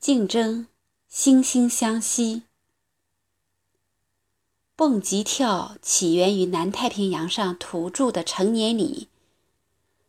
[0.00, 0.66] 竞争，
[1.12, 2.44] 惺惺相惜。
[4.74, 9.08] 蹦极跳起源于南太平洋上土著的成年礼，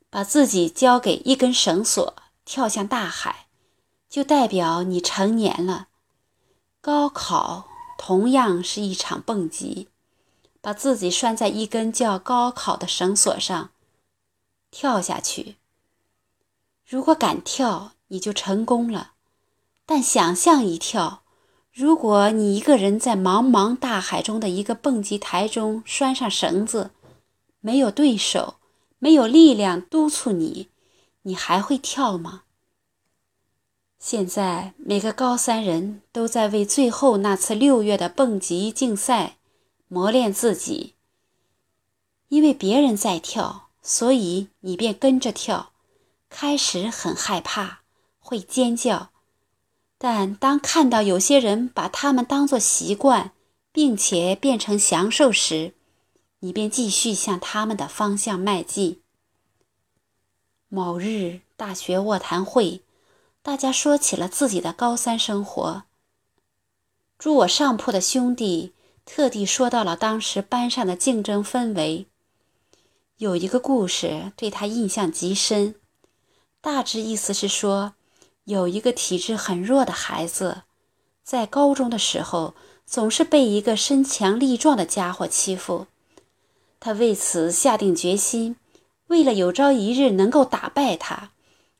[0.10, 2.16] 把自己交给一根绳索，
[2.46, 3.48] 跳向大海，
[4.08, 5.90] 就代表你成年了。
[6.80, 7.68] 高考
[7.98, 9.90] 同样是一场蹦极，
[10.62, 13.72] 把自己拴在一根叫高考的绳索上，
[14.72, 15.58] 跳下去。
[16.88, 19.16] 如果敢跳，你就成功了。
[19.94, 21.22] 但想象一跳，
[21.74, 26.92] 如果你一个人在茫茫大海中的一个蹦极台中拴上绳子，
[27.60, 28.56] 没有对手，
[29.00, 30.70] 没有力量督促你，
[31.24, 32.44] 你还会跳吗？
[34.00, 39.36] 现在每个高三人都在为最后那次六月的蹦极竞赛
[39.90, 40.94] 磨练自己。
[42.30, 45.74] 因为别人在跳，所以你便跟着跳。
[46.30, 47.80] 开始很害怕，
[48.22, 49.10] 会尖叫。
[50.04, 53.34] 但当看到有些人把他们当作习惯，
[53.72, 55.76] 并且变成享受时，
[56.40, 59.00] 你便继续向他们的方向迈进。
[60.70, 62.82] 某日大学卧谈会，
[63.44, 65.84] 大家说起了自己的高三生活。
[67.20, 68.74] 住我上铺的兄弟
[69.06, 72.08] 特地说到了当时班上的竞争氛围。
[73.18, 75.76] 有一个故事对他印象极深，
[76.60, 77.94] 大致意思是说。
[78.46, 80.64] 有一个体质很弱的孩子，
[81.24, 85.86] 在高中的时候总是被一个身强力壮的家伙欺负。
[86.80, 88.56] 他为此下定决心，
[89.08, 91.30] 为了有朝一日能够打败他，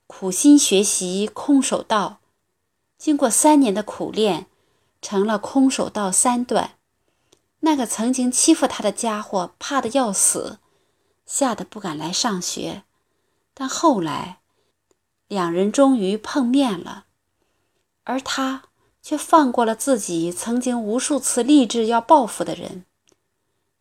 [0.06, 2.20] 苦心学习空手道。
[3.00, 4.46] 经过三年的苦练，
[5.02, 6.76] 成了空手道三段。
[7.62, 10.60] 那个曾经欺负他的家伙怕得要死，
[11.26, 12.84] 吓得不敢来上学。
[13.56, 14.41] 但后来。
[15.32, 17.06] 两人终于碰面了，
[18.04, 18.64] 而他
[19.02, 22.84] 却放过了自己曾经无数次立志要报复的人。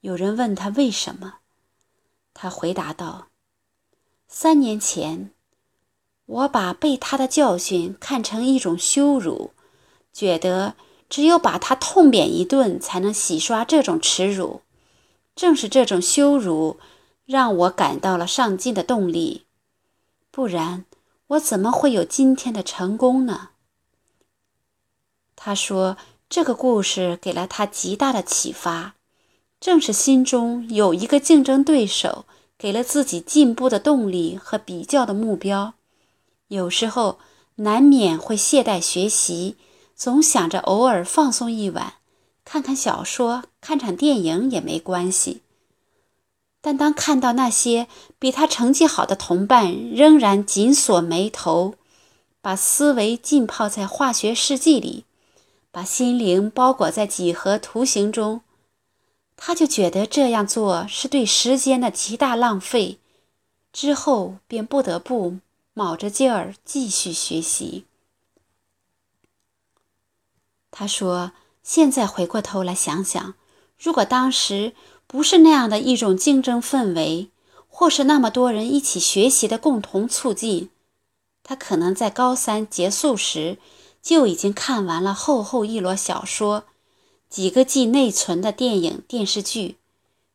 [0.01, 1.39] 有人问他为什么，
[2.33, 3.31] 他回答道
[4.29, 5.33] ：“三年前，
[6.27, 9.51] 我把被他的教训看成一种羞辱，
[10.13, 10.77] 觉得
[11.09, 14.63] 只有把他痛扁一顿才能洗刷这种耻辱。
[15.35, 16.79] 正是这种羞辱，
[17.25, 19.47] 让我感到了上进的动力，
[20.31, 20.85] 不然。”
[21.31, 23.51] 我怎么会有今天的成功呢？
[25.37, 25.97] 他说
[26.29, 28.97] ：“这个故事给了他极大的启发，
[29.61, 32.25] 正是心中有一个竞争对手，
[32.59, 35.75] 给了自己进步的动力和比较的目标。
[36.49, 37.21] 有时候
[37.57, 39.57] 难免会懈怠学习，
[39.95, 41.95] 总想着偶尔放松一晚，
[42.45, 45.43] 看看小说、看场电影也没关系。”
[46.63, 47.87] 但当看到那些
[48.19, 51.75] 比他成绩好的同伴仍然紧锁眉头，
[52.43, 55.07] 把思维浸泡在化学试剂里，
[55.71, 58.43] 把心灵包裹在几何图形中，
[59.39, 62.99] 他就觉得这样做是对时间的极大浪费。
[63.73, 65.39] 之后便不得不
[65.73, 67.87] 卯着劲儿继续学习。
[70.71, 71.33] 他说
[71.63, 73.35] ：“现在回过头来想想，
[73.79, 74.75] 如果当时……”
[75.13, 77.31] 不是那样的一种竞争氛围，
[77.69, 80.71] 或是那么多人一起学习的共同促进，
[81.43, 83.59] 他可能在高三结束时
[84.01, 86.63] 就已经看完了厚厚一摞小说，
[87.29, 89.79] 几个 G 内存的电影电视剧，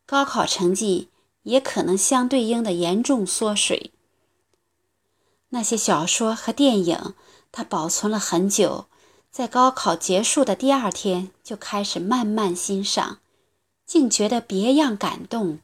[0.06, 1.08] 高考成绩
[1.44, 3.92] 也可能相对应的严重缩水。
[5.52, 7.14] 那些小说和电影，
[7.54, 8.88] 他保存了很久，
[9.32, 13.20] 在高考结束的第二天就开始慢慢欣赏。
[13.86, 15.60] 竟觉得别样感动。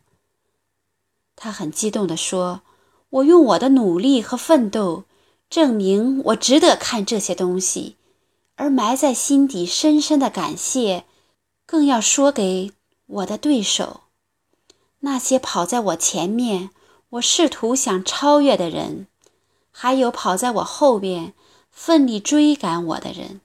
[1.35, 2.61] 他很激动地说
[3.09, 5.05] ：“我用我的努力和奋斗，
[5.49, 7.95] 证明我值得看这些东西，
[8.55, 11.05] 而埋在心底深深的感谢，
[11.65, 12.73] 更要说给
[13.07, 14.01] 我的对手，
[14.99, 16.69] 那些跑在我前面，
[17.09, 19.07] 我试图想超越的人，
[19.71, 21.33] 还有跑在我后边，
[21.71, 23.41] 奋力追赶我的人。”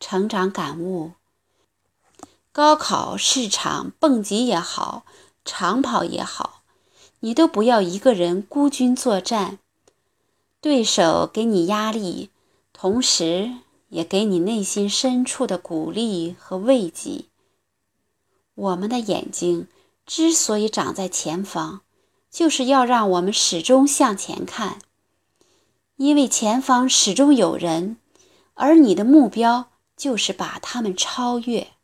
[0.00, 1.12] 成长感悟。
[2.56, 5.04] 高考市场蹦极也好，
[5.44, 6.62] 长跑也好，
[7.20, 9.58] 你都不要一个人孤军作战。
[10.62, 12.30] 对手给你压力，
[12.72, 13.56] 同时
[13.90, 17.26] 也给你内心深处的鼓励和慰藉。
[18.54, 19.68] 我们的眼睛
[20.06, 21.82] 之所以长在前方，
[22.30, 24.78] 就是要让我们始终向前看，
[25.96, 27.98] 因为前方始终有人，
[28.54, 31.75] 而你的目标就是把他们超越。